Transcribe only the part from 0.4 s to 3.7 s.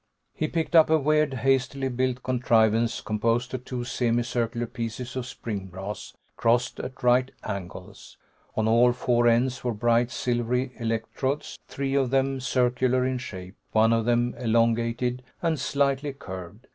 picked up a weird, hastily built contrivance composed of